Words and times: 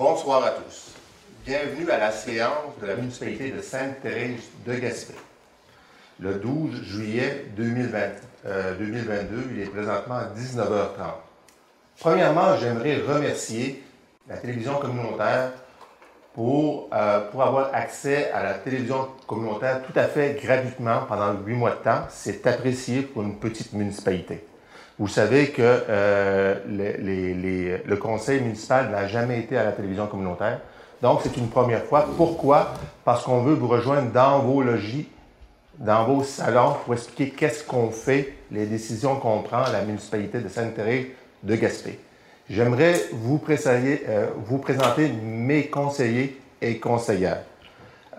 Bonsoir 0.00 0.42
à 0.42 0.52
tous. 0.52 0.94
Bienvenue 1.44 1.90
à 1.90 1.98
la 1.98 2.10
séance 2.10 2.72
de 2.80 2.86
la 2.86 2.96
municipalité 2.96 3.50
de 3.50 3.60
Sainte-Thérèse 3.60 4.48
de 4.66 4.74
Gaspé. 4.76 5.12
Le 6.18 6.36
12 6.36 6.84
juillet 6.84 7.44
2020, 7.54 7.98
euh, 8.46 8.78
2022, 8.78 9.50
il 9.52 9.60
est 9.60 9.66
présentement 9.66 10.14
à 10.14 10.24
19h30. 10.34 11.04
Premièrement, 11.98 12.56
j'aimerais 12.56 12.96
remercier 12.96 13.82
la 14.26 14.38
télévision 14.38 14.76
communautaire 14.76 15.52
euh, 16.38 17.20
pour 17.30 17.42
avoir 17.42 17.68
accès 17.74 18.30
à 18.30 18.42
la 18.42 18.54
télévision 18.54 19.06
communautaire 19.26 19.82
tout 19.82 19.98
à 19.98 20.04
fait 20.04 20.40
gratuitement 20.42 21.02
pendant 21.06 21.34
huit 21.44 21.56
mois 21.56 21.72
de 21.72 21.84
temps. 21.84 22.06
C'est 22.08 22.46
apprécié 22.46 23.02
pour 23.02 23.20
une 23.20 23.38
petite 23.38 23.74
municipalité. 23.74 24.46
Vous 25.00 25.08
savez 25.08 25.48
que 25.48 25.62
euh, 25.62 26.56
le 26.68 27.96
conseil 27.96 28.42
municipal 28.42 28.90
n'a 28.90 29.08
jamais 29.08 29.40
été 29.40 29.56
à 29.56 29.64
la 29.64 29.72
télévision 29.72 30.06
communautaire. 30.06 30.60
Donc, 31.00 31.20
c'est 31.22 31.38
une 31.38 31.48
première 31.48 31.84
fois. 31.84 32.06
Pourquoi? 32.18 32.74
Parce 33.02 33.24
qu'on 33.24 33.40
veut 33.40 33.54
vous 33.54 33.66
rejoindre 33.66 34.12
dans 34.12 34.40
vos 34.40 34.62
logis, 34.62 35.08
dans 35.78 36.04
vos 36.04 36.22
salons, 36.22 36.74
pour 36.84 36.92
expliquer 36.92 37.30
qu'est-ce 37.30 37.64
qu'on 37.64 37.90
fait, 37.90 38.34
les 38.52 38.66
décisions 38.66 39.16
qu'on 39.16 39.40
prend 39.40 39.62
à 39.62 39.72
la 39.72 39.80
municipalité 39.80 40.38
de 40.40 40.48
Sainte-Thérèse 40.50 41.06
de 41.44 41.56
Gaspé. 41.56 41.98
J'aimerais 42.50 43.00
vous, 43.12 43.38
présenter- 43.38 44.02
euh, 44.06 44.26
présenter 44.60 45.10
mes 45.22 45.68
conseillers 45.68 46.38
et 46.60 46.76
conseillères. 46.76 47.40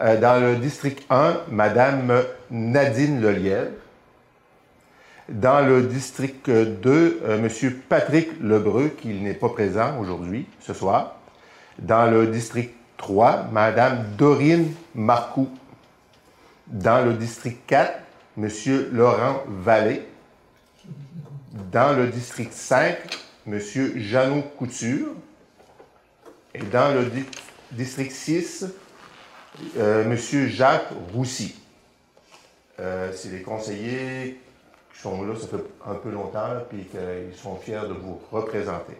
Euh, 0.02 0.20
dans 0.20 0.42
le 0.42 0.56
district 0.56 1.04
1, 1.12 1.42
Madame 1.52 2.24
Nadine 2.50 3.22
Lelièvre. 3.22 3.70
Dans 5.32 5.66
le 5.66 5.84
district 5.84 6.50
2, 6.50 7.22
euh, 7.24 7.38
M. 7.38 7.74
Patrick 7.88 8.30
Lebreu, 8.42 8.90
qui 8.90 9.10
n'est 9.10 9.34
pas 9.34 9.50
présent 9.50 9.98
aujourd'hui, 10.00 10.46
ce 10.60 10.74
soir. 10.74 11.16
Dans 11.80 12.10
le 12.12 12.28
district 12.28 12.74
3, 12.98 13.48
Mme 13.52 14.04
Dorine 14.18 14.74
Marcoux. 14.94 15.50
Dans 16.68 17.04
le 17.06 17.14
district 17.14 17.60
4, 17.68 17.94
M. 18.38 18.50
Laurent 18.92 19.44
Vallée. 19.48 20.06
Dans 21.72 21.94
le 21.96 22.08
district 22.08 22.52
5, 22.54 22.98
M. 23.48 23.60
Jeannot 23.96 24.42
Couture. 24.58 25.08
Et 26.54 26.60
dans 26.64 26.94
le 26.94 27.06
di- 27.06 27.26
district 27.72 28.12
6, 28.12 28.66
euh, 29.78 30.04
M. 30.04 30.18
Jacques 30.50 30.90
Roussy. 31.14 31.56
Euh, 32.80 33.12
C'est 33.16 33.30
les 33.30 33.42
conseillers 33.42 34.40
sont 35.00 35.24
là, 35.24 35.34
ça 35.36 35.48
fait 35.48 35.64
un 35.90 35.96
peu 35.96 36.10
longtemps, 36.10 36.50
puis 36.70 36.86
qu'ils 36.86 37.38
sont 37.38 37.56
fiers 37.56 37.88
de 37.88 37.94
vous 37.94 38.22
représenter. 38.32 38.94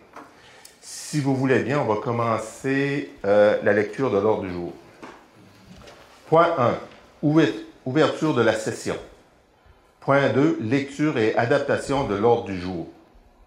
Si 0.82 1.20
vous 1.20 1.36
voulez 1.36 1.60
bien, 1.60 1.80
on 1.80 1.86
va 1.86 2.02
commencer 2.02 3.12
euh, 3.24 3.60
la 3.64 3.74
lecture 3.74 4.10
de 4.10 4.18
l'ordre 4.18 4.44
du 4.44 4.52
jour. 4.52 4.74
Point 6.28 6.56
1. 6.58 6.76
Ouverture 7.86 8.34
de 8.34 8.42
la 8.42 8.54
session. 8.54 8.96
Point 10.00 10.30
2. 10.30 10.58
Lecture 10.62 11.18
et 11.18 11.36
adaptation 11.36 12.06
de 12.08 12.16
l'ordre 12.16 12.46
du 12.46 12.60
jour. 12.60 12.88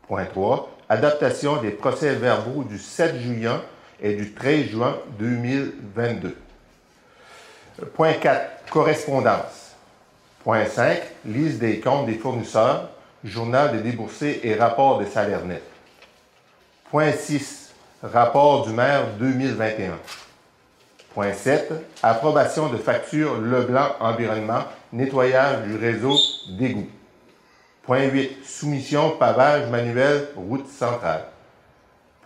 Point 0.07 0.27
3. 0.27 0.71
Adaptation 0.89 1.61
des 1.61 1.71
procès-verbaux 1.71 2.63
du 2.65 2.79
7 2.79 3.17
juin 3.17 3.63
et 4.01 4.15
du 4.15 4.33
13 4.33 4.67
juin 4.67 4.97
2022. 5.19 6.37
Point 7.95 8.13
4. 8.13 8.71
Correspondance. 8.71 9.64
Point 10.45 10.67
5. 10.67 11.01
Liste 11.25 11.59
des 11.59 11.81
comptes 11.81 12.05
des 12.05 12.19
fournisseurs, 12.19 12.91
journal 13.25 13.73
des 13.73 13.91
déboursés 13.91 14.41
et 14.45 14.55
rapport 14.55 14.99
des 14.99 15.07
salaires 15.07 15.47
nets. 15.47 15.63
Point 16.91 17.13
6. 17.13 17.73
Rapport 18.03 18.67
du 18.67 18.75
maire 18.75 19.07
2021. 19.19 19.99
Point 21.15 21.33
7. 21.33 21.73
Approbation 22.03 22.69
de 22.69 22.77
facture 22.77 23.41
Leblanc 23.41 23.97
Environnement, 24.01 24.65
nettoyage 24.93 25.63
du 25.63 25.77
réseau 25.77 26.15
d'égout. 26.51 26.91
Point 27.83 28.05
8. 28.05 28.45
Soumission 28.45 29.17
pavage 29.17 29.71
manuel 29.71 30.29
route 30.37 30.69
centrale. 30.69 31.25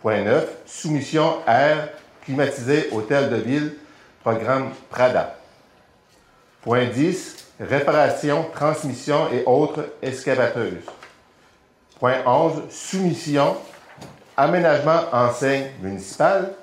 Point 0.01 0.23
9. 0.23 0.45
Soumission 0.65 1.37
air 1.47 1.87
climatisé 2.25 2.89
hôtel 2.91 3.29
de 3.29 3.37
ville, 3.37 3.75
programme 4.23 4.71
Prada. 4.89 5.37
Point 6.61 6.87
10. 6.87 7.38
Réparation, 7.59 8.45
transmission 8.53 9.27
et 9.33 9.43
autres 9.45 9.85
excavateuses. 10.01 10.85
Point 11.99 12.23
11. 12.25 12.63
Soumission, 12.69 13.57
aménagement 14.37 15.01
enseigne 15.11 15.67
municipale. 15.81 16.53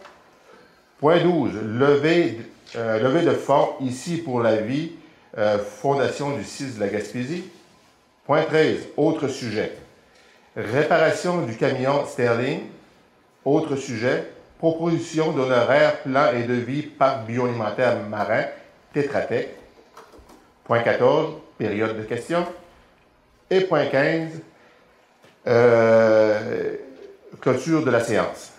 Point 0.99 1.23
12. 1.23 1.53
Levée, 1.63 2.41
euh, 2.77 2.99
levée 2.99 3.27
de 3.27 3.33
fonds 3.33 3.75
ici 3.83 4.17
pour 4.17 4.41
la 4.41 4.57
vie, 4.57 4.93
euh, 5.37 5.59
Fondation 5.59 6.31
du 6.31 6.45
6 6.45 6.77
de 6.77 6.81
la 6.81 6.89
Gaspésie. 6.89 7.45
Point 8.25 8.45
13. 8.45 8.89
Autre 8.97 9.29
sujet. 9.29 9.77
Réparation 10.57 11.43
du 11.43 11.57
camion 11.57 12.07
Sterling. 12.07 12.61
Autre 13.45 13.77
sujet. 13.77 14.31
Proposition 14.59 15.33
d'honoraires, 15.33 16.01
plan 16.01 16.33
et 16.33 16.45
devis 16.45 16.85
parc 16.85 17.27
bioalimentaire 17.27 17.99
marin, 18.09 18.45
Tétratec. 18.95 19.56
Point 20.67 20.83
14, 20.83 21.35
période 21.59 21.97
de 21.97 22.03
questions. 22.03 22.45
Et 23.49 23.61
point 23.61 23.87
15, 23.87 24.41
euh, 25.47 26.77
clôture 27.41 27.85
de 27.85 27.91
la 27.91 28.01
séance. 28.01 28.53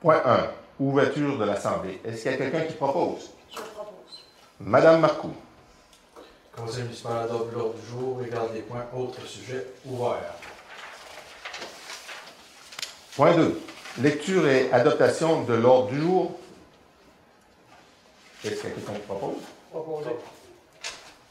Point 0.00 0.22
1, 0.24 0.50
ouverture 0.80 1.36
de 1.36 1.44
l'Assemblée. 1.44 2.00
Est-ce 2.04 2.22
qu'il 2.22 2.30
y 2.30 2.34
a 2.34 2.38
quelqu'un 2.38 2.62
qui 2.62 2.72
propose? 2.72 3.30
Je 3.50 3.60
propose. 3.60 4.24
Madame 4.60 5.00
Marcoux. 5.00 5.34
Conseil 6.56 6.84
municipal 6.84 7.24
adopte 7.24 7.52
l'ordre 7.52 7.74
du 7.74 7.86
jour, 7.86 8.18
regarde 8.18 8.52
des 8.54 8.62
points 8.62 8.86
autres 8.96 9.26
sujets 9.26 9.66
ouverts. 9.84 10.34
Point 13.14 13.36
2, 13.36 13.60
lecture 14.00 14.48
et 14.48 14.72
adaptation 14.72 15.42
de 15.42 15.54
l'ordre 15.54 15.90
du 15.90 16.00
jour. 16.00 16.38
Est-ce 18.44 18.54
qu'il 18.60 18.70
y 18.70 18.72
a 18.72 18.74
quelqu'un 18.76 18.92
qui 18.94 19.00
propose? 19.00 19.42
Proposé. 19.70 20.10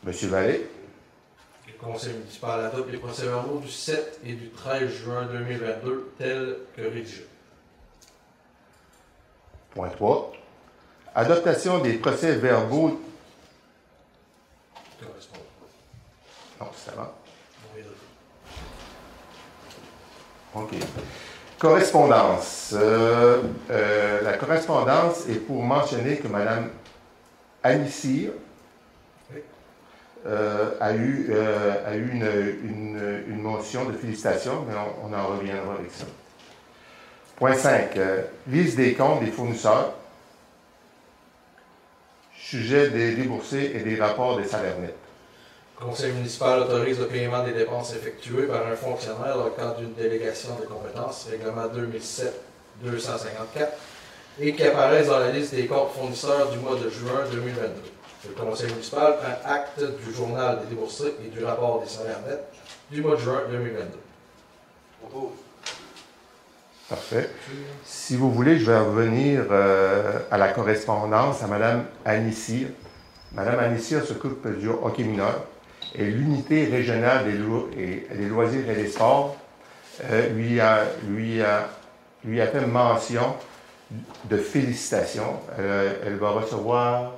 Monsieur 0.04 0.28
Vallée? 0.30 0.70
Le 1.68 1.74
conseil 1.74 2.14
municipal 2.14 2.66
adopte 2.66 2.92
les 2.92 2.98
procès-verbaux 2.98 3.60
du 3.60 3.70
7 3.70 4.20
et 4.26 4.34
du 4.34 4.50
13 4.50 4.90
juin 4.90 5.26
2022 5.32 6.12
tels 6.18 6.58
que 6.76 6.82
rédigés. 6.82 7.28
Point 9.74 9.90
3, 9.90 10.34
adaptation 11.16 11.80
des 11.80 11.94
procès-verbaux. 11.94 13.00
Non, 16.60 16.68
vient 17.76 17.84
de- 17.84 17.90
OK. 20.56 20.72
Correspondance. 21.60 22.72
Euh, 22.74 23.42
euh, 23.70 24.22
la 24.22 24.34
correspondance 24.38 25.28
est 25.28 25.36
pour 25.46 25.62
mentionner 25.64 26.18
que 26.18 26.28
Mme 26.28 26.72
Oui. 29.34 29.42
euh, 30.26 30.72
a 30.80 30.94
eu, 30.94 31.28
euh, 31.32 31.74
a 31.88 31.96
eu 31.96 32.10
une, 32.12 32.70
une- 32.70 33.24
de 33.86 33.94
félicitations, 33.98 34.66
mais 34.68 34.74
on, 34.76 35.10
on 35.10 35.14
en 35.14 35.28
reviendra 35.28 35.74
avec 35.76 35.92
ça. 35.92 36.06
Point 37.36 37.56
5. 37.56 37.98
euh, 37.98 38.24
liste 38.48 38.78
des 38.78 38.94
comptes 38.94 39.24
des 39.24 39.32
fournisseurs. 39.32 39.94
Sujet 42.36 42.90
des 42.90 43.16
déboursés 43.16 43.72
et 43.76 43.80
des 43.80 44.00
rapports 44.00 44.38
des 44.38 44.46
salaires 44.48 44.78
nets. 44.80 44.96
Le 45.80 45.86
conseil 45.86 46.12
municipal 46.14 46.60
autorise 46.62 47.00
le 47.00 47.08
paiement 47.08 47.44
des 47.44 47.54
dépenses 47.54 47.94
effectuées 47.94 48.48
par 48.48 48.66
un 48.66 48.76
fonctionnaire 48.76 49.38
dans 49.38 49.46
le 49.46 49.52
cadre 49.52 49.76
d'une 49.78 49.94
délégation 49.94 50.56
de 50.60 50.66
compétences, 50.66 51.28
règlement 51.30 51.68
2007-254, 51.68 52.32
et 54.40 54.54
qui 54.54 54.64
apparaissent 54.64 55.08
dans 55.08 55.20
la 55.20 55.32
liste 55.32 55.54
des 55.56 55.66
comptes 55.66 55.92
fournisseurs 55.96 56.50
du 56.52 56.60
mois 56.60 56.76
de 56.76 56.90
juin 56.90 57.24
2022. 57.32 57.70
Le 58.30 58.34
conseil 58.36 58.70
municipal 58.72 59.16
prend 59.18 59.52
acte 59.52 59.82
du 60.06 60.14
journal 60.14 60.60
des 60.62 60.68
déboursés 60.76 61.14
et 61.26 61.30
du 61.30 61.44
rapport 61.44 61.82
des 61.82 61.90
salaires 61.90 62.20
nets 62.28 62.44
du 62.92 63.02
mois 63.02 63.16
de 63.16 63.22
juin 63.22 63.42
2022. 63.50 63.86
Parfait. 66.90 67.30
Si 67.84 68.16
vous 68.16 68.32
voulez, 68.32 68.58
je 68.60 68.72
vais 68.72 68.80
revenir 68.80 69.44
euh, 69.52 70.20
à 70.32 70.38
la 70.38 70.50
correspondance 70.50 71.44
à 71.44 71.48
Mme 71.48 71.84
Annie 72.06 72.34
Cyr. 72.34 72.68
Mme 73.34 73.60
Annie 73.60 73.82
Cyr 73.82 74.06
s'occupe 74.06 74.48
du 74.60 74.70
hockey 74.70 75.04
mineur 75.04 75.44
et 75.94 76.06
l'unité 76.06 76.66
régionale 76.66 77.26
des, 77.26 77.82
et- 77.82 78.08
des 78.16 78.26
loisirs 78.26 78.70
et 78.70 78.76
des 78.76 78.88
sports 78.88 79.36
euh, 80.06 80.30
lui 80.30 80.62
a 80.62 80.86
fait 82.24 82.66
mention 82.66 83.36
de 84.26 84.38
félicitations. 84.38 85.40
Elle 85.58 86.18
va 86.18 86.32
recevoir 86.32 87.14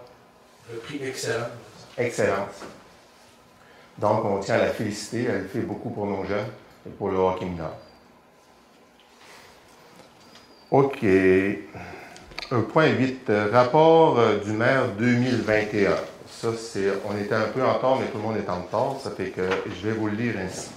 Le 0.71 0.77
prix 0.79 0.99
excellent. 1.03 1.47
excellence. 1.97 2.61
Donc, 3.97 4.23
on 4.25 4.39
tient 4.39 4.55
à 4.55 4.59
la 4.59 4.69
féliciter. 4.69 5.25
Elle 5.25 5.47
fait 5.47 5.59
beaucoup 5.59 5.89
pour 5.89 6.05
nos 6.05 6.23
jeunes 6.25 6.47
et 6.87 6.89
pour 6.91 7.09
le 7.09 7.17
hockey 7.17 7.45
mineur. 7.45 7.73
OK. 10.71 11.03
Un 12.51 12.61
point 12.61 12.87
8. 12.87 13.31
Rapport 13.51 14.19
euh, 14.19 14.37
du 14.39 14.51
maire 14.51 14.87
2021. 14.97 15.95
Ça, 16.29 16.49
c'est. 16.57 16.85
On 17.05 17.17
était 17.17 17.35
un 17.35 17.47
peu 17.47 17.63
en 17.63 17.73
retard, 17.73 17.97
mais 17.99 18.07
tout 18.07 18.17
le 18.17 18.23
monde 18.23 18.37
est 18.37 18.49
en 18.49 18.61
retard. 18.61 18.95
Ça 19.03 19.11
fait 19.11 19.29
que 19.29 19.41
je 19.65 19.87
vais 19.87 19.93
vous 19.93 20.07
le 20.07 20.15
lire 20.15 20.35
ainsi. 20.43 20.69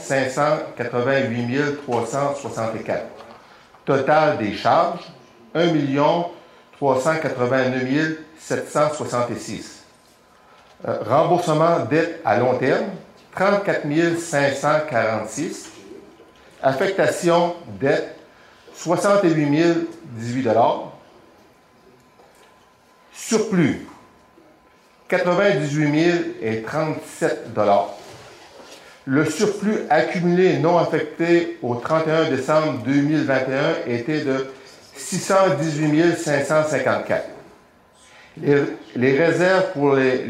588 0.00 1.82
364. 1.84 3.04
Total 3.84 4.38
des 4.38 4.54
charges 4.54 5.12
1 5.54 5.68
389 6.78 8.16
766. 8.38 9.84
remboursement 10.84 11.84
dette 11.90 12.20
à 12.24 12.38
long 12.38 12.56
terme 12.56 12.86
34 13.34 13.86
546. 14.18 15.81
Affectation 16.62 17.54
dette, 17.80 18.16
68 18.74 19.88
018 20.16 20.48
Surplus, 23.12 23.86
98 25.08 26.62
037 26.64 27.48
Le 29.06 29.24
surplus 29.24 29.78
accumulé 29.90 30.58
non 30.58 30.78
affecté 30.78 31.58
au 31.62 31.74
31 31.74 32.30
décembre 32.30 32.78
2021 32.84 33.88
était 33.88 34.20
de 34.20 34.46
618 34.94 36.16
554. 36.16 37.24
Les, 38.36 39.18
réserves 39.18 39.72
pour 39.72 39.96
les, 39.96 40.24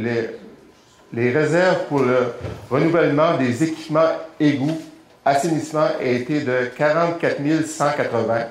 les 1.13 1.31
réserves 1.31 1.85
pour 1.89 2.01
le 2.01 2.33
renouvellement 2.71 3.37
des 3.37 3.63
équipements 3.63 4.13
égouts 4.41 4.81
assainissement 5.25 5.89
a 6.01 6.05
été 6.05 6.41
de 6.41 6.71
44 6.77 7.39
180, 7.67 8.47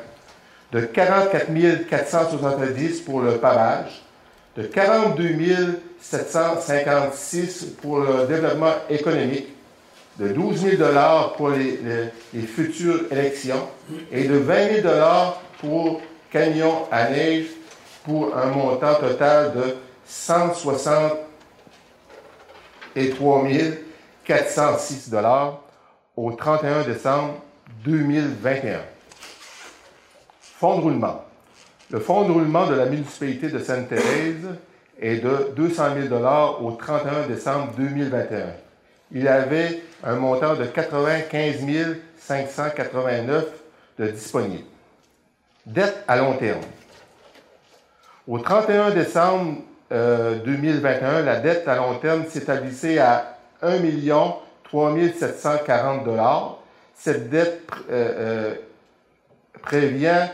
de 0.72 0.82
44 0.82 1.48
470 1.90 3.02
pour 3.02 3.22
le 3.22 3.38
pavage, 3.38 4.04
de 4.56 4.64
42 4.64 5.82
756 6.02 7.66
pour 7.82 8.00
le 8.00 8.26
développement 8.28 8.74
économique, 8.90 9.48
de 10.18 10.30
12 10.30 10.78
000 10.78 10.84
pour 11.38 11.50
les, 11.50 11.80
futures 12.46 13.02
élections 13.12 13.68
et 14.12 14.26
de 14.26 14.36
20 14.36 14.82
000 14.82 14.94
pour 15.60 16.02
camions 16.32 16.86
à 16.92 17.10
neige 17.10 17.48
pour 18.04 18.36
un 18.36 18.48
montant 18.48 18.96
total 18.96 19.54
de 19.54 19.76
163 20.06 21.28
406 24.26 25.10
au 26.22 26.32
31 26.34 26.84
décembre 26.84 27.42
2021. 27.84 28.80
Fonds 30.40 30.78
de 30.78 30.82
roulement. 30.82 31.26
Le 31.90 32.00
fonds 32.00 32.28
de 32.28 32.32
roulement 32.32 32.68
de 32.68 32.76
la 32.76 32.86
municipalité 32.86 33.50
de 33.50 33.58
Sainte-Thérèse 33.58 34.46
est 35.02 35.18
de 35.18 35.52
200 35.56 35.84
000 36.10 36.14
au 36.62 36.72
31 36.74 37.28
décembre 37.28 37.74
2021. 37.76 38.46
Il 39.14 39.28
avait 39.28 39.82
un 40.04 40.16
montant 40.16 40.54
de 40.54 40.66
95 40.66 41.98
589 42.20 43.46
de 43.98 44.08
disponible. 44.08 44.66
Dette 45.66 46.04
à 46.08 46.18
long 46.18 46.34
terme. 46.34 46.62
Au 48.28 48.38
31 48.38 48.92
décembre 48.92 49.56
2021, 49.90 51.04
euh, 51.04 51.26
la 51.26 51.40
dette 51.40 51.68
à 51.68 51.78
long 51.78 51.96
terme 51.96 52.26
s'établissait 52.30 53.00
à 53.00 53.38
1 53.64 53.80
million 53.80 54.36
3740 54.72 56.06
dollars. 56.06 56.60
Cette 56.96 57.30
dette 57.30 57.62
euh, 57.90 58.52
euh, 58.52 58.56
prévient 59.62 60.28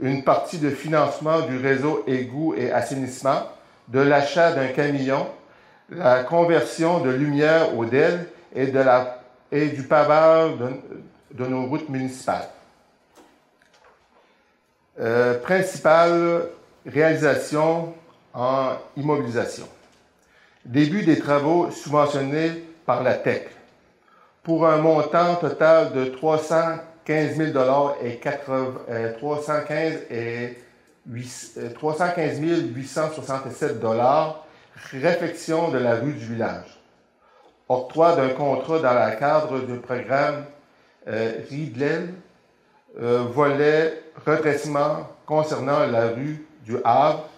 une 0.00 0.24
partie 0.24 0.58
de 0.58 0.70
financement 0.70 1.42
du 1.42 1.58
réseau 1.58 2.02
égout 2.06 2.54
et 2.56 2.72
assainissement, 2.72 3.48
de 3.88 4.00
l'achat 4.00 4.52
d'un 4.52 4.68
camion, 4.68 5.26
la 5.90 6.24
conversion 6.24 7.00
de 7.00 7.10
lumière 7.10 7.76
au 7.76 7.84
DEL 7.84 8.26
et, 8.54 8.66
du 8.66 9.82
pavage 9.82 10.52
de, 11.30 11.46
nos 11.46 11.66
routes 11.66 11.88
municipales. 11.90 12.48
Euh, 15.00 15.38
principale 15.38 16.46
réalisation 16.86 17.94
en 18.32 18.72
immobilisation. 18.96 19.68
Début 20.64 21.02
des 21.02 21.18
travaux 21.18 21.70
subventionnés 21.70 22.64
par 22.86 23.02
la 23.02 23.14
TEC 23.14 23.50
pour 24.42 24.66
un 24.66 24.78
montant 24.78 25.36
total 25.36 25.92
de 25.92 26.06
315 26.06 27.36
000 27.36 27.58
et 28.02 28.20
315 29.18 29.98
et 30.10 30.58
315 31.74 32.40
867 32.40 33.80
réflexion 34.92 35.70
de 35.70 35.78
la 35.78 35.96
rue 35.96 36.14
du 36.14 36.26
village. 36.26 36.78
Octroi 37.68 38.16
d'un 38.16 38.30
contrat 38.30 38.80
dans 38.80 39.10
le 39.10 39.18
cadre 39.18 39.60
du 39.60 39.78
programme 39.78 40.44
euh, 41.08 41.40
euh, 43.00 43.24
volet 43.32 44.02
redressement 44.26 45.08
concernant 45.24 45.86
la 45.86 46.08
rue 46.08 46.46
du 46.64 46.76
Havre, 46.84 47.28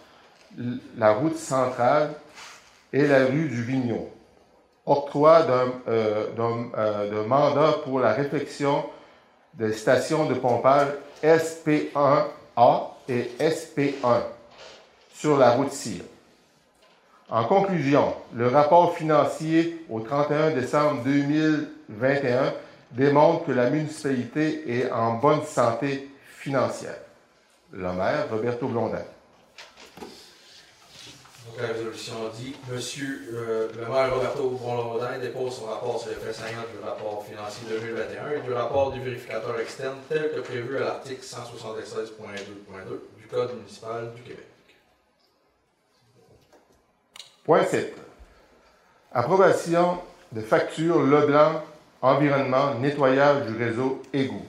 la 0.96 1.12
route 1.12 1.36
centrale 1.36 2.14
et 2.92 3.06
la 3.06 3.26
rue 3.26 3.48
du 3.48 3.62
Vignon 3.62 4.08
octroi 4.86 5.42
d'un 5.42 5.72
euh, 5.88 6.26
euh 6.38 7.26
mandat 7.26 7.76
pour 7.84 8.00
la 8.00 8.12
réflexion 8.12 8.84
des 9.54 9.72
stations 9.72 10.26
de 10.26 10.34
pompage 10.34 10.88
SP1A 11.22 12.80
et 13.08 13.30
SP1 13.38 14.20
sur 15.14 15.38
la 15.38 15.52
route 15.52 15.72
CIR. 15.72 16.02
En 17.30 17.44
conclusion, 17.44 18.14
le 18.34 18.48
rapport 18.48 18.94
financier 18.94 19.84
au 19.88 20.00
31 20.00 20.50
décembre 20.50 21.02
2021 21.04 22.52
démontre 22.90 23.46
que 23.46 23.52
la 23.52 23.70
municipalité 23.70 24.78
est 24.78 24.90
en 24.90 25.14
bonne 25.14 25.42
santé 25.44 26.10
financière. 26.28 26.98
Le 27.72 27.92
maire, 27.92 28.26
Roberto 28.30 28.68
Blondin 28.68 29.02
la 31.58 31.66
résolution 31.68 32.14
dit 32.38 32.54
Monsieur 32.70 33.28
euh, 33.32 33.68
le 33.76 33.86
maire 33.86 34.14
Roberto 34.14 34.48
Bonlondin 34.50 35.18
dépose 35.18 35.58
son 35.58 35.66
rapport 35.66 36.00
sur 36.00 36.12
faits 36.12 36.34
saillants 36.34 36.64
du 36.72 36.84
rapport 36.84 37.24
financier 37.24 37.68
2021 37.68 38.30
et 38.30 38.40
du 38.40 38.52
rapport 38.52 38.92
du 38.92 39.00
vérificateur 39.00 39.58
externe 39.60 39.96
tel 40.08 40.32
que 40.34 40.40
prévu 40.40 40.76
à 40.78 40.80
l'article 40.80 41.22
176.2.2 41.22 43.18
du 43.18 43.26
Code 43.28 43.54
municipal 43.56 44.12
du 44.14 44.22
Québec. 44.22 44.46
Point 47.44 47.64
7. 47.64 47.94
Approbation 49.12 49.98
de 50.32 50.40
facture 50.40 51.02
Leblanc 51.02 51.62
Environnement 52.02 52.74
Nettoyage 52.74 53.46
du 53.46 53.56
réseau 53.56 54.02
égout. 54.12 54.44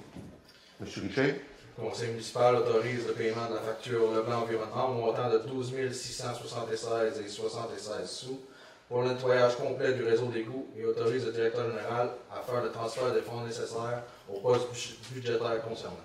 Monsieur 0.79 1.03
Richer. 1.03 1.44
Le 1.77 1.83
conseil 1.89 2.11
municipal 2.11 2.55
autorise 2.55 3.05
le 3.05 3.13
paiement 3.13 3.49
de 3.49 3.55
la 3.55 3.61
facture 3.61 4.11
Leblanc 4.13 4.43
Environnement 4.43 4.89
au 4.91 4.93
montant 4.93 5.29
de 5.29 5.39
12 5.39 5.91
676 5.91 7.21
et 7.25 7.27
76 7.27 8.09
sous 8.09 8.39
pour 8.87 9.01
le 9.01 9.09
nettoyage 9.09 9.57
complet 9.57 9.93
du 9.93 10.03
réseau 10.03 10.27
d'égout 10.27 10.67
et 10.77 10.85
autorise 10.85 11.25
le 11.25 11.33
directeur 11.33 11.69
général 11.69 12.11
à 12.31 12.39
faire 12.41 12.63
le 12.63 12.71
transfert 12.71 13.13
des 13.13 13.21
fonds 13.21 13.41
nécessaires 13.41 14.03
au 14.29 14.39
poste 14.39 14.67
budgétaire 15.11 15.61
concernant. 15.67 15.95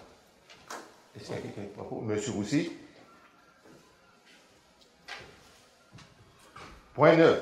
Monsieur 2.03 2.33
Roussy. 2.33 2.73
Point 6.95 7.17
9. 7.17 7.41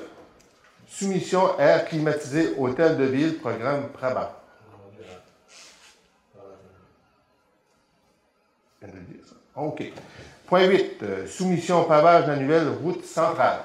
Soumission 0.87 1.59
air 1.59 1.87
climatisé 1.87 2.55
hôtel 2.59 2.99
de 2.99 3.05
ville, 3.05 3.39
programme 3.39 3.89
Praba. 3.91 4.38
OK. 9.57 9.93
Point 10.47 10.65
8. 10.67 11.03
euh, 11.03 11.27
soumission 11.27 11.83
au 11.83 11.85
pavage 11.85 12.29
annuel 12.29 12.69
route 12.83 13.05
centrale. 13.05 13.61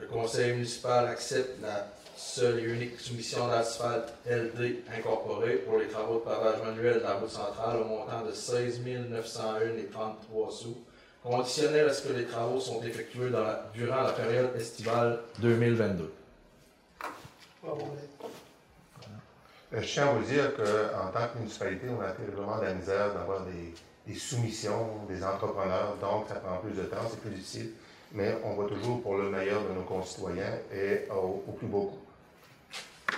Le 0.00 0.06
conseil 0.08 0.52
municipal 0.54 1.06
accepte 1.08 1.60
la 1.62 1.86
seule 2.16 2.58
et 2.60 2.62
unique 2.64 2.98
soumission 2.98 3.46
d'asphalte 3.48 4.12
LD 4.26 4.82
incorporée 4.98 5.56
pour 5.56 5.78
les 5.78 5.86
travaux 5.88 6.14
de 6.16 6.20
pavage 6.20 6.56
manuel 6.64 6.94
de 6.94 7.00
la 7.00 7.14
route 7.14 7.30
centrale 7.30 7.76
au 7.80 7.84
montant 7.84 8.24
de 8.26 8.32
16 8.32 8.80
901 9.10 9.60
et 9.78 9.86
33 9.92 10.50
sous, 10.50 10.76
conditionnel 11.22 11.88
à 11.88 11.92
ce 11.92 12.08
que 12.08 12.12
les 12.14 12.24
travaux 12.24 12.58
sont 12.60 12.82
effectués 12.82 13.30
dans 13.30 13.42
la- 13.42 13.66
durant 13.74 14.02
la 14.02 14.12
période 14.12 14.50
estivale 14.56 15.20
2022. 15.40 16.12
Euh, 17.64 17.68
Je 19.72 19.80
tiens 19.80 20.06
à 20.06 20.12
vous 20.12 20.24
dire 20.24 20.52
qu'en 20.54 21.08
tant 21.08 21.26
que 21.26 21.38
municipalité, 21.38 21.86
on 21.88 22.00
a 22.00 22.10
terriblement 22.10 22.58
de 22.58 22.66
la 22.66 22.74
misère 22.74 23.12
d'avoir 23.12 23.40
des, 23.44 24.14
soumissions 24.14 24.88
des 25.08 25.24
entrepreneurs, 25.24 25.96
donc 26.00 26.26
ça 26.28 26.36
prend 26.36 26.58
plus 26.58 26.70
de 26.70 26.82
temps, 26.84 27.02
c'est 27.10 27.20
plus 27.20 27.30
difficile, 27.30 27.70
mais 28.12 28.36
on 28.44 28.54
va 28.54 28.68
toujours 28.68 29.02
pour 29.02 29.16
le 29.16 29.28
meilleur 29.28 29.62
de 29.62 29.74
nos 29.74 29.82
concitoyens 29.82 30.52
et 30.72 31.08
au, 31.10 31.52
plus 31.52 31.66
beau 31.66 31.92
coût. 31.92 33.16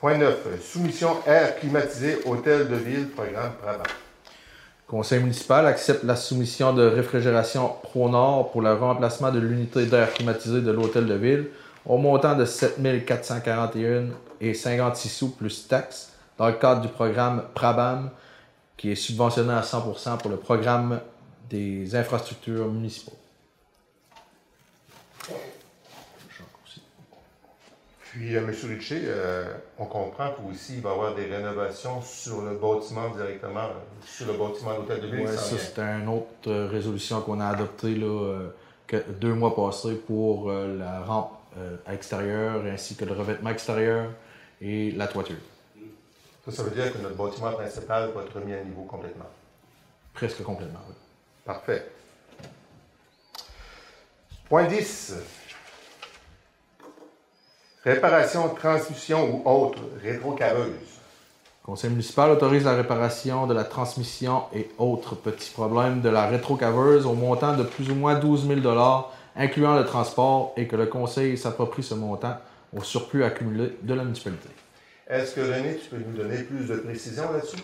Point 0.00 0.18
9. 0.18 0.60
Soumission 0.60 1.16
air 1.24 1.56
climatisé, 1.56 2.18
hôtel 2.24 2.68
de 2.68 2.76
ville, 2.76 3.08
programme 3.10 3.52
Brabant. 3.62 3.84
Conseil 4.88 5.20
municipal 5.20 5.66
accepte 5.66 6.02
la 6.02 6.16
soumission 6.16 6.72
de 6.72 6.82
réfrigération 6.82 7.74
Pro-Nord 7.82 8.50
pour 8.50 8.62
le 8.62 8.72
remplacement 8.72 9.30
de 9.30 9.38
l'unité 9.38 9.86
d'air 9.86 10.12
climatisé 10.12 10.62
de 10.62 10.70
l'hôtel 10.72 11.06
de 11.06 11.14
ville 11.14 11.46
au 11.88 11.96
montant 11.98 12.36
de 12.36 12.44
7 12.44 13.04
441 13.04 14.08
et 14.40 14.54
56 14.54 15.08
sous 15.08 15.30
plus 15.30 15.66
taxes 15.66 16.12
dans 16.36 16.46
le 16.46 16.52
cadre 16.54 16.82
du 16.82 16.88
programme 16.88 17.42
PRABAM 17.54 18.10
qui 18.76 18.92
est 18.92 18.94
subventionné 18.94 19.52
à 19.52 19.62
100% 19.62 20.18
pour 20.18 20.30
le 20.30 20.36
programme 20.36 21.00
des 21.50 21.96
infrastructures 21.96 22.66
municipales. 22.68 23.14
Puis, 28.12 28.34
euh, 28.36 28.40
M. 28.40 28.54
Richer, 28.70 29.02
euh, 29.04 29.44
on 29.78 29.84
comprend 29.84 30.30
qu'aussi 30.30 30.76
il 30.76 30.80
va 30.80 30.90
y 30.90 30.92
avoir 30.92 31.14
des 31.14 31.26
rénovations 31.26 32.00
sur 32.00 32.40
le 32.42 32.56
bâtiment 32.56 33.10
directement, 33.10 33.68
sur 34.04 34.26
le 34.26 34.32
bâtiment 34.32 34.72
de 34.74 34.76
l'hôtel 34.78 35.00
de 35.02 35.16
ville. 35.16 35.28
S'en 35.28 35.36
ça, 35.36 35.58
c'était 35.58 35.82
une 35.82 36.08
autre 36.08 36.26
euh, 36.48 36.68
résolution 36.70 37.20
qu'on 37.20 37.38
a 37.40 37.48
adoptée 37.48 37.94
là, 37.94 38.38
que- 38.86 39.04
deux 39.20 39.34
mois 39.34 39.54
passés 39.54 39.94
pour 39.94 40.50
euh, 40.50 40.78
la 40.78 41.00
rampe 41.02 41.32
euh, 41.56 41.76
extérieure 41.90 42.62
ainsi 42.66 42.96
que 42.96 43.04
le 43.04 43.12
revêtement 43.12 43.50
extérieur 43.50 44.10
et 44.60 44.90
la 44.92 45.06
toiture. 45.06 45.36
Ça, 46.44 46.52
ça 46.52 46.62
veut 46.62 46.70
dire 46.70 46.92
que 46.92 46.98
notre 46.98 47.16
bâtiment 47.16 47.52
principal 47.52 48.10
va 48.14 48.22
être 48.22 48.34
remis 48.34 48.54
à 48.54 48.62
niveau 48.62 48.82
complètement. 48.82 49.26
Presque 50.14 50.42
complètement. 50.42 50.80
oui. 50.88 50.94
Parfait. 51.44 51.90
Point 54.48 54.64
10. 54.64 55.14
Réparation, 57.84 58.48
transmission 58.54 59.42
ou 59.44 59.48
autre 59.48 59.80
rétrocaveuse. 60.02 60.72
Le 61.62 61.66
conseil 61.66 61.90
municipal 61.90 62.30
autorise 62.30 62.64
la 62.64 62.74
réparation 62.74 63.46
de 63.46 63.54
la 63.54 63.64
transmission 63.64 64.44
et 64.54 64.70
autres 64.78 65.14
petits 65.14 65.50
problèmes 65.50 66.00
de 66.00 66.08
la 66.08 66.26
rétrocaveuse 66.26 67.06
au 67.06 67.12
montant 67.12 67.56
de 67.56 67.62
plus 67.62 67.90
ou 67.90 67.94
moins 67.94 68.14
12 68.14 68.46
000 68.46 68.60
incluant 69.38 69.76
le 69.76 69.86
transport, 69.86 70.52
et 70.56 70.66
que 70.66 70.76
le 70.76 70.86
conseil 70.86 71.38
s'approprie 71.38 71.82
ce 71.82 71.94
montant 71.94 72.36
au 72.76 72.82
surplus 72.82 73.24
accumulé 73.24 73.76
de 73.82 73.94
la 73.94 74.04
municipalité. 74.04 74.48
Est-ce 75.08 75.36
que 75.36 75.40
René, 75.40 75.76
tu 75.76 75.88
peux 75.88 75.96
nous 75.96 76.16
donner 76.16 76.42
plus 76.42 76.66
de 76.66 76.76
précision 76.76 77.32
là-dessus? 77.32 77.62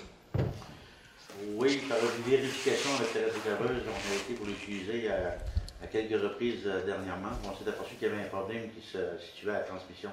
Oui, 1.56 1.82
par 1.88 1.98
une 1.98 2.30
vérification 2.30 2.90
avec 2.98 3.14
la 3.14 3.20
rétrocaveuse, 3.26 3.82
on 3.86 4.12
a 4.12 4.16
été 4.16 4.34
pour 4.34 4.46
l'utiliser 4.46 5.10
à, 5.10 5.36
à 5.82 5.86
quelques 5.86 6.18
reprises 6.22 6.62
euh, 6.64 6.86
dernièrement. 6.86 7.28
On 7.44 7.52
s'est 7.52 7.68
aperçu 7.68 7.96
qu'il 7.96 8.08
y 8.08 8.10
avait 8.10 8.22
un 8.22 8.28
problème 8.28 8.62
qui 8.74 8.86
se 8.86 8.98
situait 9.20 9.50
à 9.50 9.54
la 9.54 9.60
transmission. 9.60 10.10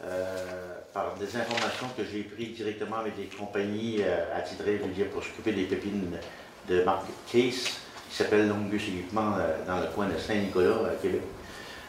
Euh, 0.00 0.78
par 0.94 1.16
des 1.16 1.36
informations 1.36 1.88
que 1.96 2.04
j'ai 2.04 2.22
prises 2.22 2.54
directement 2.54 2.98
avec 2.98 3.16
des 3.16 3.24
compagnies 3.24 3.96
euh, 4.00 4.38
attitrées 4.38 4.78
je 4.78 4.84
veux 4.84 4.94
dire, 4.94 5.08
pour 5.10 5.24
s'occuper 5.24 5.50
des 5.50 5.64
pépines 5.64 6.16
de 6.68 6.84
marque 6.84 7.06
Case, 7.32 7.80
qui 8.08 8.16
s'appelle 8.16 8.48
Longus 8.48 8.82
Équipement 8.82 9.34
euh, 9.38 9.66
dans 9.66 9.80
le 9.80 9.86
coin 9.94 10.06
de 10.06 10.18
Saint-Nicolas, 10.18 10.90
à 10.90 11.00
Québec. 11.00 11.22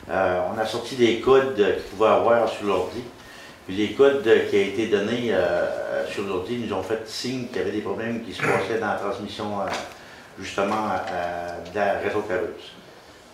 Euh, 0.09 0.41
on 0.53 0.59
a 0.59 0.65
sorti 0.65 0.95
des 0.95 1.19
codes 1.19 1.55
qu'ils 1.55 1.83
pouvaient 1.95 2.09
avoir 2.09 2.49
sur 2.49 2.65
l'ordi. 2.65 3.03
Puis 3.65 3.75
les 3.75 3.93
codes 3.93 4.23
qui 4.23 4.55
ont 4.55 4.59
été 4.59 4.88
donnés 4.88 5.29
euh, 5.31 6.05
sur 6.07 6.23
l'ordi 6.23 6.57
nous 6.57 6.73
ont 6.73 6.83
fait 6.83 7.07
signe 7.07 7.47
qu'il 7.47 7.57
y 7.57 7.59
avait 7.61 7.71
des 7.71 7.81
problèmes 7.81 8.23
qui 8.23 8.33
se 8.33 8.41
passaient 8.41 8.79
dans 8.79 8.88
la 8.88 8.95
transmission, 8.95 9.59
justement, 10.39 10.88
de 11.71 11.75
la 11.75 11.99
rétrocaveuse. 11.99 12.73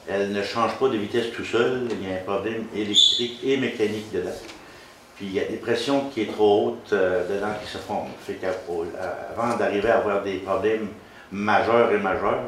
Elle 0.08 0.34
ne 0.34 0.44
change 0.44 0.78
pas 0.78 0.90
de 0.90 0.98
vitesse 0.98 1.32
tout 1.34 1.46
seul, 1.46 1.88
il 1.90 2.08
y 2.08 2.12
a 2.12 2.18
un 2.18 2.24
problème 2.24 2.66
électrique 2.76 3.40
et 3.44 3.58
mécanique 3.58 4.12
dedans. 4.12 4.30
Puis 5.16 5.28
il 5.28 5.34
y 5.34 5.40
a 5.40 5.46
des 5.46 5.56
pressions 5.56 6.10
qui 6.10 6.24
est 6.24 6.32
trop 6.34 6.68
hautes 6.68 6.92
dedans 6.92 7.54
qui 7.64 7.72
se 7.72 7.78
forment. 7.78 8.12
Fait 8.28 8.34
qu'avant 8.34 9.56
d'arriver 9.58 9.90
à 9.90 10.00
avoir 10.00 10.22
des 10.22 10.40
problèmes 10.40 10.90
majeurs 11.32 11.92
et 11.94 11.98
majeurs, 11.98 12.42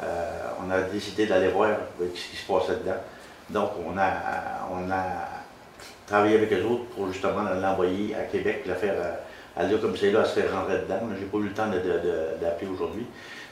on 0.00 0.70
a 0.70 0.80
décidé 0.82 1.26
d'aller 1.26 1.48
voir 1.48 1.68
euh, 1.70 2.06
ce 2.14 2.30
qui 2.30 2.36
se 2.36 2.46
passait 2.46 2.76
dedans. 2.80 2.96
Donc 3.50 3.70
on 3.86 3.96
a, 3.98 4.10
on 4.70 4.90
a 4.90 5.02
travaillé 6.06 6.36
avec 6.36 6.52
eux 6.52 6.64
autres 6.64 6.84
pour 6.94 7.12
justement 7.12 7.42
l'envoyer 7.42 8.14
à 8.14 8.22
Québec, 8.22 8.62
la 8.66 8.74
faire 8.74 8.94
euh, 8.96 9.12
aller 9.56 9.78
comme 9.78 9.96
c'est 9.96 10.10
là, 10.10 10.20
elle 10.20 10.26
se 10.26 10.40
fait 10.40 10.48
rentrer 10.48 10.78
dedans. 10.78 11.00
J'ai 11.18 11.26
pas 11.26 11.38
eu 11.38 11.44
le 11.44 11.52
temps 11.52 11.68
de- 11.68 11.78
de- 11.78 11.98
de- 12.00 12.28
d'appeler 12.40 12.70
aujourd'hui. 12.70 13.06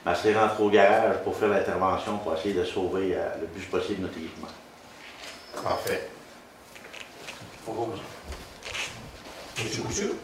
Mais 0.07 0.13
elle 0.13 0.17
s'est 0.17 0.35
rentrée 0.39 0.63
au 0.63 0.71
garage 0.71 1.17
pour 1.25 1.37
faire 1.37 1.49
l'intervention, 1.51 2.17
pour 2.19 2.35
essayer 2.35 2.55
de 2.55 2.65
sauver 2.65 3.15
euh, 3.15 3.29
le 3.41 3.47
plus 3.49 3.67
possible 3.67 4.01
notre 4.03 4.17
équipement. 4.17 4.49
Parfait. 5.63 6.09
Monsieur 9.63 9.83
Couture? 9.83 10.15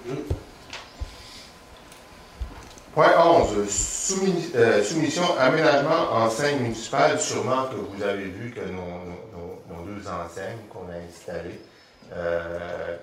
Point 2.96 3.12
11. 3.18 3.68
Soumis- 3.68 4.52
euh, 4.54 4.82
soumission 4.82 5.22
aménagement 5.38 6.14
enseigne 6.14 6.60
municipale. 6.60 7.20
Sûrement 7.20 7.66
que 7.66 7.74
vous 7.76 8.02
avez 8.02 8.24
vu 8.24 8.52
que 8.52 8.60
nos, 8.60 9.84
deux 9.84 10.08
enseignes 10.08 10.56
qu'on 10.70 10.90
a 10.90 10.96
installées 11.06 11.60
euh, 12.14 12.96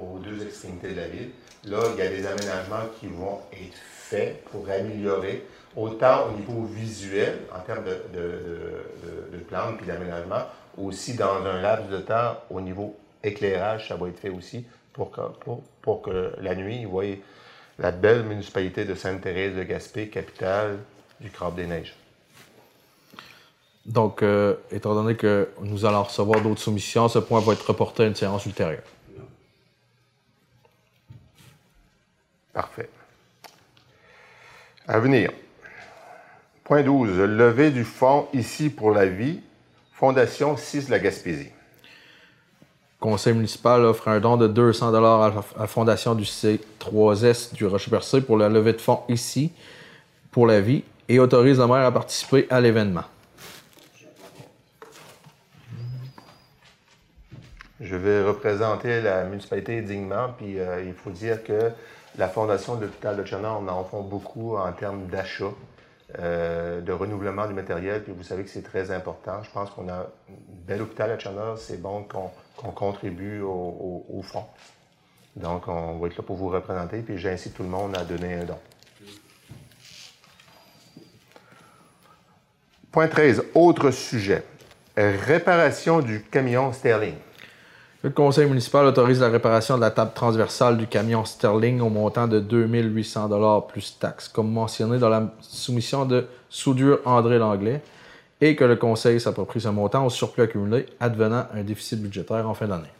aux 0.00 0.18
deux 0.18 0.42
extrémités 0.46 0.92
de 0.92 1.00
la 1.00 1.08
ville, 1.08 1.28
là, 1.66 1.78
il 1.92 2.02
y 2.02 2.06
a 2.06 2.08
des 2.08 2.26
aménagements 2.26 2.88
qui 2.98 3.08
vont 3.08 3.40
être 3.52 3.76
faits 3.76 4.44
pour 4.44 4.64
améliorer 4.70 5.44
autant 5.76 6.28
au 6.28 6.38
niveau 6.38 6.64
visuel, 6.64 7.40
en 7.54 7.60
termes 7.60 7.84
de, 7.84 8.18
de, 9.30 9.38
plantes 9.46 9.76
puis 9.76 9.86
d'aménagement, 9.86 10.44
aussi 10.78 11.12
dans 11.12 11.44
un 11.44 11.60
laps 11.60 11.90
de 11.90 11.98
temps 11.98 12.38
au 12.48 12.62
niveau 12.62 12.96
éclairage, 13.22 13.88
ça 13.88 13.96
va 13.96 14.08
être 14.08 14.18
fait 14.18 14.30
aussi 14.30 14.64
pour 14.94 15.10
que, 15.10 15.20
pour 15.82 16.00
que 16.00 16.32
la 16.40 16.54
nuit, 16.54 16.86
vous 16.86 16.92
voyez 16.92 17.22
la 17.78 17.90
belle 17.90 18.24
municipalité 18.24 18.84
de 18.84 18.94
Sainte-Thérèse 18.94 19.54
de 19.56 19.62
Gaspé, 19.62 20.08
capitale 20.08 20.78
du 21.20 21.30
Crabe 21.30 21.56
des 21.56 21.66
Neiges. 21.66 21.94
Donc, 23.86 24.22
euh, 24.22 24.54
étant 24.70 24.94
donné 24.94 25.16
que 25.16 25.48
nous 25.60 25.84
allons 25.84 26.04
recevoir 26.04 26.40
d'autres 26.40 26.60
soumissions, 26.60 27.08
ce 27.08 27.18
point 27.18 27.40
va 27.40 27.52
être 27.52 27.66
reporté 27.66 28.04
à 28.04 28.06
une 28.06 28.14
séance 28.14 28.46
ultérieure. 28.46 28.84
Parfait. 32.52 32.88
À 34.86 34.98
venir. 34.98 35.32
Point 36.64 36.82
12. 36.82 37.18
Levée 37.18 37.70
du 37.70 37.84
fonds 37.84 38.28
ici 38.32 38.70
pour 38.70 38.92
la 38.92 39.06
vie, 39.06 39.40
Fondation 39.92 40.56
6 40.56 40.86
de 40.86 40.90
la 40.90 40.98
Gaspésie. 40.98 41.50
Conseil 43.02 43.34
municipal 43.34 43.84
offre 43.84 44.06
un 44.06 44.20
don 44.20 44.36
de 44.36 44.46
200 44.46 44.94
à 44.94 45.00
la 45.00 45.26
à 45.26 45.32
la 45.58 45.66
fondation 45.66 46.14
du 46.14 46.22
C3S 46.22 47.52
du 47.52 47.66
Rocher-Percé 47.66 48.20
pour 48.20 48.36
la 48.36 48.48
levée 48.48 48.74
de 48.74 48.80
fonds 48.80 49.00
ici 49.08 49.50
pour 50.30 50.46
la 50.46 50.60
vie 50.60 50.84
et 51.08 51.18
autorise 51.18 51.58
le 51.58 51.66
maire 51.66 51.84
à 51.84 51.90
participer 51.90 52.46
à 52.48 52.60
l'événement. 52.60 53.02
Je 57.80 57.96
vais 57.96 58.22
représenter 58.22 59.02
la 59.02 59.24
municipalité 59.24 59.82
dignement, 59.82 60.28
puis 60.38 60.60
euh, 60.60 60.84
il 60.86 60.94
faut 60.94 61.10
dire 61.10 61.42
que 61.42 61.72
la 62.16 62.28
Fondation 62.28 62.76
de 62.76 62.82
l'hôpital 62.82 63.16
de 63.16 63.24
Tchernobyl, 63.24 63.66
on 63.66 63.68
en 63.68 63.82
font 63.82 64.02
beaucoup 64.02 64.56
en 64.56 64.70
termes 64.70 65.06
d'achat, 65.06 65.50
euh, 66.20 66.80
de 66.80 66.92
renouvellement 66.92 67.48
du 67.48 67.54
matériel, 67.54 68.04
puis 68.04 68.12
vous 68.16 68.22
savez 68.22 68.44
que 68.44 68.50
c'est 68.50 68.62
très 68.62 68.92
important. 68.92 69.42
Je 69.42 69.50
pense 69.50 69.70
qu'on 69.70 69.88
a 69.88 69.94
un 69.94 70.06
bel 70.68 70.82
hôpital 70.82 71.10
à 71.10 71.16
Tchernobyl, 71.16 71.58
c'est 71.58 71.82
bon 71.82 72.04
qu'on 72.04 72.30
qu'on 72.56 72.70
contribue 72.70 73.40
au, 73.40 74.04
au- 74.08 74.22
fonds. 74.22 74.44
Donc, 75.36 75.66
on 75.68 75.98
va 75.98 76.06
être 76.08 76.16
là 76.16 76.22
pour 76.22 76.36
vous 76.36 76.48
représenter, 76.48 76.98
puis 76.98 77.18
j'incite 77.18 77.54
tout 77.54 77.62
le 77.62 77.68
monde 77.68 77.96
à 77.96 78.04
donner 78.04 78.34
un 78.34 78.44
don. 78.44 78.58
Point 82.90 83.08
13, 83.08 83.44
autre 83.54 83.90
sujet. 83.90 84.44
Réparation 84.96 86.00
du 86.00 86.22
camion 86.30 86.72
Sterling. 86.72 87.14
Le 88.02 88.10
conseil 88.10 88.46
municipal 88.46 88.84
autorise 88.84 89.20
la 89.20 89.28
réparation 89.28 89.76
de 89.76 89.80
la 89.80 89.90
table 89.92 90.10
transversale 90.12 90.76
du 90.76 90.86
camion 90.86 91.24
Sterling 91.24 91.80
au 91.80 91.88
montant 91.88 92.26
de 92.26 92.40
2800 92.40 93.60
plus 93.68 93.96
taxes, 93.98 94.28
comme 94.28 94.50
mentionné 94.50 94.98
dans 94.98 95.08
la 95.08 95.32
soumission 95.40 96.04
de 96.04 96.26
soudure 96.50 96.98
André 97.06 97.38
Langlais, 97.38 97.80
et 98.42 98.56
que 98.56 98.64
le 98.64 98.74
conseil 98.74 99.20
s'approprie 99.20 99.60
ce 99.60 99.68
montant 99.68 100.04
au 100.04 100.10
surplus 100.10 100.42
accumulé 100.42 100.86
advenant 100.98 101.46
un 101.54 101.62
déficit 101.62 102.02
budgétaire 102.02 102.48
en 102.48 102.54
fin 102.54 102.66
d'année. 102.66 102.92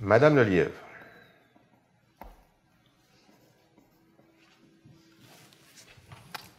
Madame 0.00 0.36
Lelièvre. 0.36 0.70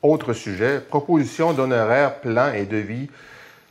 Autre 0.03 0.33
sujet, 0.33 0.81
proposition 0.81 1.53
d'honoraires, 1.53 2.19
plan 2.19 2.51
et 2.51 2.65
devis 2.65 3.09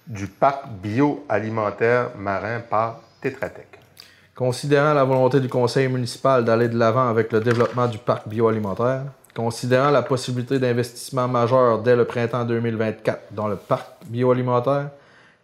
du 0.07 0.26
parc 0.26 0.67
bioalimentaire 0.69 2.17
marin 2.17 2.61
par 2.61 3.00
Tétratec. 3.21 3.79
Considérant 4.35 4.95
la 4.95 5.05
volonté 5.05 5.41
du 5.41 5.49
conseil 5.49 5.88
municipal 5.88 6.47
d'aller 6.47 6.69
de 6.69 6.79
l'avant 6.79 7.11
avec 7.11 7.31
le 7.31 7.41
développement 7.41 7.88
du 7.88 7.99
parc 7.99 8.26
bioalimentaire, 8.26 9.03
considérant 9.37 9.90
la 9.90 10.00
possibilité 10.00 10.59
d'investissement 10.59 11.28
majeur 11.28 11.83
dès 11.83 11.95
le 11.95 12.07
printemps 12.07 12.47
2024 12.47 13.33
dans 13.33 13.49
le 13.49 13.57
parc 13.57 13.87
bioalimentaire, 14.07 14.88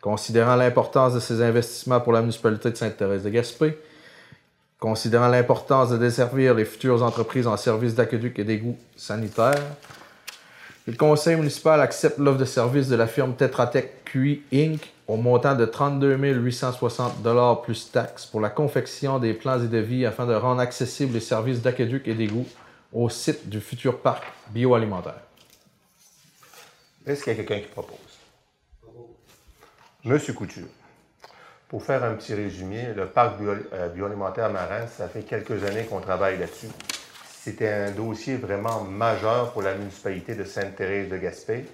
considérant 0.01 0.57
l'importance 0.57 1.13
de 1.13 1.21
ces 1.21 1.43
investissements 1.43 2.01
pour 2.01 2.15
la 2.15 2.23
municipalité 2.23 2.71
de 2.71 2.77
Sainte-Thérèse 2.77 3.23
de 3.23 3.29
Gaspé, 3.29 3.79
considérant 4.81 5.29
l'importance 5.29 5.91
de 5.91 5.99
desservir 5.99 6.55
les 6.55 6.65
futures 6.65 7.03
entreprises 7.03 7.47
en 7.47 7.59
services 7.59 7.95
d'aqueduc 7.95 8.39
et 8.39 8.45
d'égouts 8.45 8.79
sanitaires, 8.97 9.63
le 10.87 10.95
conseil 10.95 11.37
municipal 11.37 11.79
accepte 11.81 12.19
l'offre 12.19 12.39
de 12.39 12.45
service 12.47 12.89
de 12.89 12.97
la 12.97 13.07
firme 13.07 13.35
Tetratec 13.35 14.05
QI 14.07 14.43
Inc. 14.55 14.91
au 15.07 15.17
montant 15.17 15.55
de 15.55 15.67
32 15.67 16.17
860 16.17 17.23
plus 17.63 17.93
taxes 17.93 18.25
pour 18.25 18.41
la 18.41 18.49
confection 18.49 19.19
des 19.19 19.35
plans 19.35 19.63
et 19.63 19.69
devis 19.69 20.07
afin 20.07 20.27
de 20.27 20.35
rendre 20.35 20.61
accessibles 20.63 21.13
les 21.13 21.21
services 21.21 21.61
d'aqueduc 21.61 22.09
et 22.09 22.15
d'égouts 22.15 22.49
au 22.93 23.09
site 23.09 23.49
du 23.49 23.61
futur 23.61 24.01
parc 24.01 24.25
bioalimentaire. 24.51 25.21
Est-ce 27.07 27.25
qu'il 27.25 27.33
y 27.33 27.41
a 27.41 27.43
quelqu'un 27.43 27.61
qui 27.61 27.73
propose? 27.73 27.97
Monsieur 30.05 30.33
Couture. 30.35 30.69
Pour 31.69 31.83
faire 31.83 32.05
un 32.05 32.15
petit 32.15 32.35
résumé, 32.35 32.93
le 32.95 33.07
parc 33.07 33.41
euh, 33.41 33.89
bioalimentaire 33.89 34.51
marin, 34.51 34.87
ça 34.87 35.09
fait 35.09 35.23
quelques 35.23 35.65
années 35.65 35.85
qu'on 35.85 36.01
travaille 36.01 36.39
là-dessus. 36.39 36.69
C'était 37.45 37.69
un 37.69 37.91
dossier 37.91 38.37
vraiment 38.37 38.83
majeur 38.83 39.53
pour 39.53 39.63
la 39.63 39.75
municipalité 39.75 40.35
de 40.35 40.45
Sainte-Thérèse 40.45 41.09
de 41.09 41.17
Gaspé. 41.17 41.65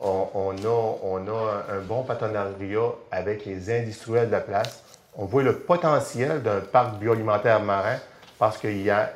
On, 0.00 0.54
a, 0.56 1.72
un 1.72 1.80
bon 1.80 2.04
partenariat 2.04 2.92
avec 3.10 3.44
les 3.44 3.70
industriels 3.70 4.26
de 4.26 4.32
la 4.32 4.40
place. 4.40 4.84
On 5.16 5.24
voit 5.24 5.42
le 5.42 5.58
potentiel 5.58 6.42
d'un 6.42 6.60
parc 6.60 6.98
bioalimentaire 6.98 7.60
marin 7.60 7.96
parce 8.38 8.58
qu'il 8.58 8.80
y 8.80 8.90
a, 8.90 9.12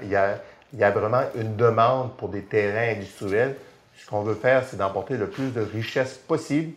vraiment 0.72 1.22
une 1.34 1.56
demande 1.56 2.16
pour 2.16 2.28
des 2.28 2.42
terrains 2.42 2.96
industriels. 2.96 3.56
Ce 3.96 4.08
qu'on 4.08 4.22
veut 4.22 4.34
faire, 4.34 4.64
c'est 4.64 4.76
d'emporter 4.76 5.16
le 5.16 5.28
plus 5.28 5.52
de 5.52 5.60
richesse 5.60 6.14
possible 6.14 6.72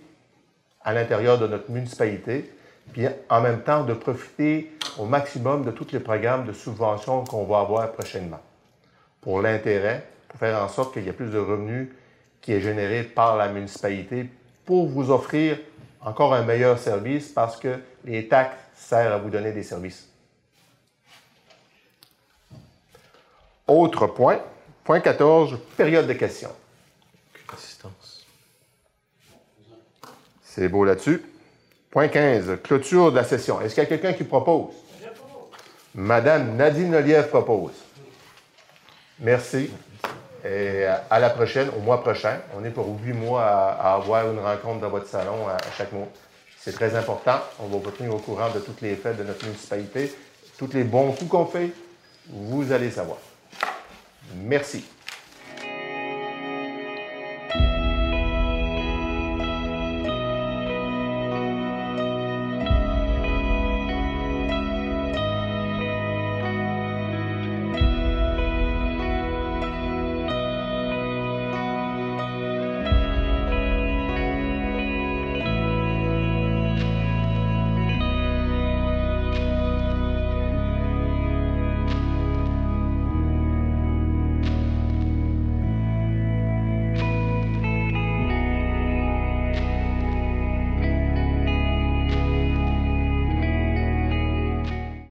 à 0.84 0.94
l'intérieur 0.94 1.40
de 1.40 1.48
notre 1.48 1.72
municipalité, 1.72 2.52
puis 2.94 3.08
en 3.30 3.42
même 3.42 3.62
temps 3.62 3.84
de 3.84 3.94
profiter 3.94 4.72
au 5.00 5.06
maximum 5.06 5.64
de 5.64 5.72
tous 5.72 5.92
les 5.92 6.00
programmes 6.00 6.46
de 6.46 6.54
subvention 6.54 7.24
qu'on 7.24 7.46
va 7.46 7.60
avoir 7.60 7.92
prochainement 7.92 8.42
pour 9.22 9.42
l'intérêt, 9.42 10.06
pour 10.28 10.40
faire 10.40 10.62
en 10.62 10.68
sorte 10.68 10.94
qu'il 10.94 11.04
y 11.04 11.10
ait 11.10 11.14
plus 11.14 11.32
de 11.32 11.40
revenus 11.40 11.90
qui 12.42 12.54
est 12.54 12.62
généré 12.62 13.04
par 13.04 13.38
la 13.38 13.48
municipalité 13.48 14.30
pour 14.66 14.88
vous 14.88 15.10
offrir 15.10 15.58
encore 16.00 16.36
un 16.36 16.44
meilleur 16.44 16.78
service 16.78 17.30
parce 17.30 17.58
que 17.58 17.80
les 18.04 18.28
taxes 18.28 18.58
servent 18.76 19.14
à 19.14 19.18
vous 19.18 19.32
donner 19.32 19.52
des 19.52 19.64
services. 19.64 20.08
Autre 23.68 24.08
point, 24.08 24.40
point 24.84 25.00
14, 25.00 25.58
période 25.76 26.08
de 26.08 26.14
questions. 26.14 26.52
C'est 30.44 30.70
beau 30.70 30.86
là-dessus. 30.86 31.22
Point 31.92 32.08
15, 32.08 32.62
clôture 32.64 33.12
de 33.12 33.18
la 33.18 33.24
session. 33.24 33.60
Est-ce 33.60 33.74
qu'il 33.74 33.84
y 33.84 33.86
a 33.86 33.90
quelqu'un 33.90 34.14
qui 34.14 34.24
propose? 34.24 34.74
Madame 35.94 36.56
Nadine 36.56 36.96
Oliev 36.96 37.28
propose. 37.30 37.74
Merci. 39.20 39.70
Et 40.46 40.86
à 40.86 41.20
la 41.20 41.30
prochaine, 41.30 41.70
au 41.76 41.82
mois 41.82 42.02
prochain. 42.02 42.40
On 42.56 42.64
est 42.64 42.70
pour 42.70 42.88
huit 43.02 43.14
mois 43.14 43.44
à, 43.44 43.96
avoir 43.96 44.30
une 44.30 44.40
rencontre 44.40 44.82
dans 44.82 44.90
votre 44.90 45.08
salon 45.08 45.48
à, 45.48 45.58
chaque 45.78 45.92
mois. 45.92 46.08
C'est 46.58 46.74
très 46.74 46.96
important. 46.96 47.40
On 47.60 47.68
va 47.68 47.78
vous 47.78 47.92
tenir 47.92 48.14
au 48.14 48.20
courant 48.20 48.50
de 48.54 48.60
toutes 48.60 48.82
les 48.82 48.96
fêtes 48.96 49.18
de 49.18 49.24
notre 49.24 49.46
municipalité. 49.46 50.14
Tous 50.58 50.70
les 50.74 50.84
bons 50.84 51.12
coups 51.14 51.32
qu'on 51.32 51.46
fait, 51.46 51.72
vous 52.30 52.72
allez 52.72 52.92
savoir. 52.92 53.18
Merci. 54.34 54.86